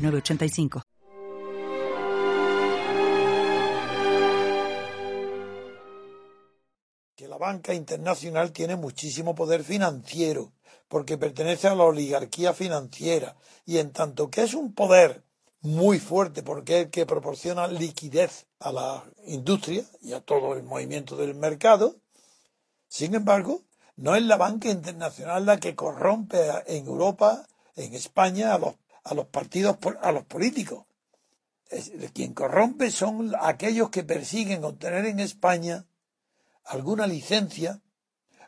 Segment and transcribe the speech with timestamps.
[0.00, 0.82] 985.
[7.14, 10.52] Que la banca internacional tiene muchísimo poder financiero,
[10.88, 15.22] porque pertenece a la oligarquía financiera, y en tanto que es un poder
[15.60, 20.62] muy fuerte, porque es el que proporciona liquidez a la industria y a todo el
[20.62, 21.96] movimiento del mercado,
[22.88, 23.62] sin embargo,
[23.96, 27.46] no es la banca internacional la que corrompe en Europa,
[27.76, 30.86] en España, a los a los partidos, a los políticos.
[32.12, 35.86] quien corrompe son aquellos que persiguen obtener en España
[36.64, 37.80] alguna licencia,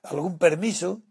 [0.03, 1.03] algún permiso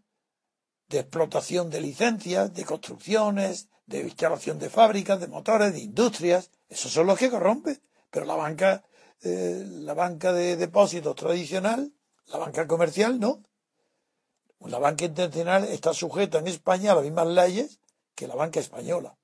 [0.88, 6.50] de explotación de licencias, de construcciones, de instalación de fábricas, de motores, de industrias.
[6.68, 7.80] Esos son los que corrompen.
[8.10, 8.84] Pero la banca,
[9.22, 11.92] eh, la banca de depósitos tradicional,
[12.26, 13.42] la banca comercial, no.
[14.60, 17.80] La banca internacional está sujeta en España a las mismas leyes
[18.14, 19.16] que la banca española.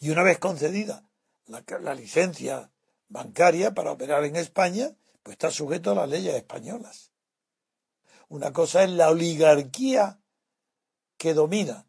[0.00, 1.04] Y una vez concedida
[1.46, 2.70] la, licencia
[3.08, 4.90] bancaria para operar en España,
[5.22, 7.12] pues está sujeto a las leyes españolas.
[8.28, 10.20] Una cosa es la oligarquía
[11.16, 11.86] que domina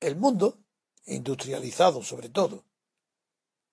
[0.00, 0.58] el mundo,
[1.06, 2.64] industrializado sobre todo,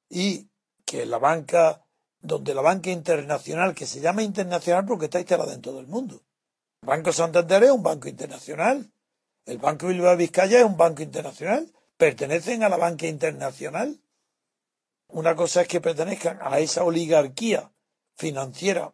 [0.10, 0.50] y
[0.86, 1.86] que la banca,
[2.20, 6.24] donde la banca internacional, que se llama internacional porque está instalada en todo el mundo.
[6.82, 8.92] El Banco Santander es un banco internacional.
[9.46, 14.00] El Banco Bilbao Vizcaya es un banco internacional pertenecen a la banca internacional.
[15.10, 17.72] Una cosa es que pertenezcan a esa oligarquía
[18.16, 18.94] financiera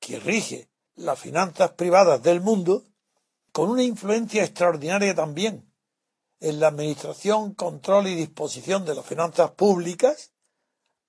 [0.00, 2.84] que rige las finanzas privadas del mundo,
[3.52, 5.72] con una influencia extraordinaria también
[6.40, 10.32] en la administración, control y disposición de las finanzas públicas,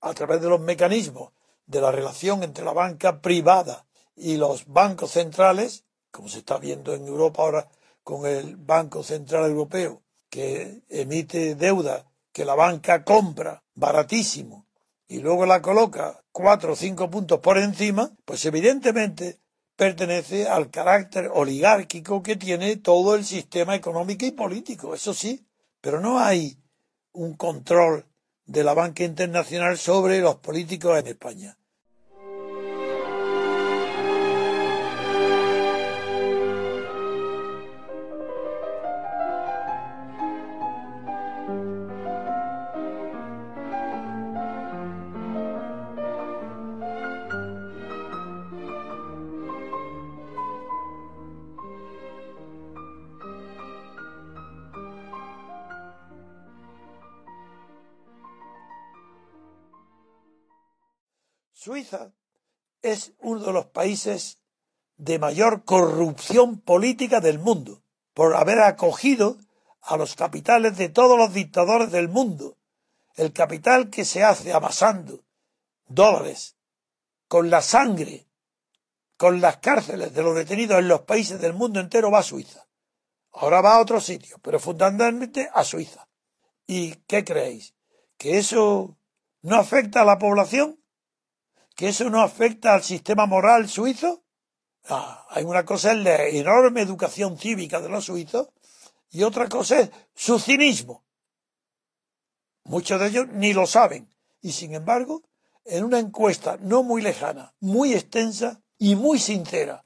[0.00, 1.32] a través de los mecanismos
[1.66, 6.92] de la relación entre la banca privada y los bancos centrales, como se está viendo
[6.92, 7.68] en Europa ahora
[8.02, 10.02] con el Banco Central Europeo
[10.32, 14.66] que emite deuda que la banca compra baratísimo
[15.06, 19.40] y luego la coloca cuatro o cinco puntos por encima, pues evidentemente
[19.76, 25.46] pertenece al carácter oligárquico que tiene todo el sistema económico y político, eso sí,
[25.82, 26.56] pero no hay
[27.12, 28.06] un control
[28.46, 31.58] de la banca internacional sobre los políticos en España.
[61.62, 62.12] Suiza
[62.82, 64.40] es uno de los países
[64.96, 67.84] de mayor corrupción política del mundo,
[68.14, 69.36] por haber acogido
[69.80, 72.58] a los capitales de todos los dictadores del mundo.
[73.14, 75.24] El capital que se hace amasando
[75.86, 76.56] dólares
[77.28, 78.26] con la sangre,
[79.16, 82.66] con las cárceles de los detenidos en los países del mundo entero va a Suiza.
[83.30, 86.08] Ahora va a otro sitio, pero fundamentalmente a Suiza.
[86.66, 87.76] ¿Y qué creéis?
[88.16, 88.98] ¿Que eso
[89.42, 90.81] no afecta a la población?
[91.74, 94.22] Que eso no afecta al sistema moral suizo.
[94.88, 98.48] Ah, hay una cosa es la enorme educación cívica de los suizos
[99.10, 101.04] y otra cosa es su cinismo.
[102.64, 104.08] Muchos de ellos ni lo saben
[104.40, 105.22] y sin embargo,
[105.64, 109.84] en una encuesta no muy lejana, muy extensa y muy sincera,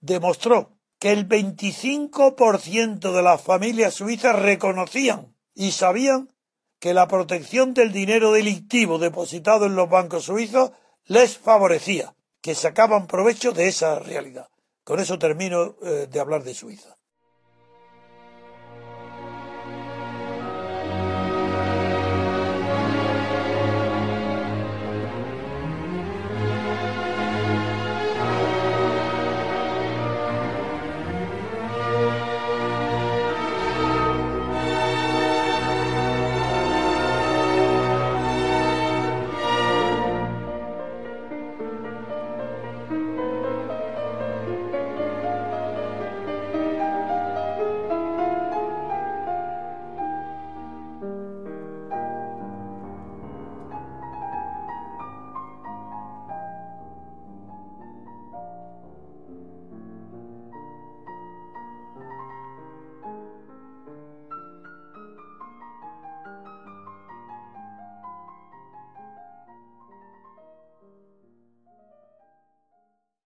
[0.00, 6.32] demostró que el 25% de las familias suizas reconocían y sabían
[6.78, 10.72] que la protección del dinero delictivo depositado en los bancos suizos
[11.08, 14.48] les favorecía, que sacaban provecho de esa realidad.
[14.84, 16.97] Con eso termino eh, de hablar de Suiza.